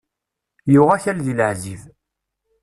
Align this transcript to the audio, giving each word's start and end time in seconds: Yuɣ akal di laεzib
Yuɣ 0.73 0.89
akal 0.95 1.17
di 1.25 1.33
laεzib 1.37 1.81